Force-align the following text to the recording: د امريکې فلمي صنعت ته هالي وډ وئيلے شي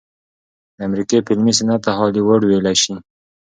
د 0.75 0.77
امريکې 0.87 1.25
فلمي 1.27 1.53
صنعت 1.59 1.81
ته 1.85 1.91
هالي 1.97 2.21
وډ 2.27 2.41
وئيلے 2.45 2.73
شي 2.81 2.93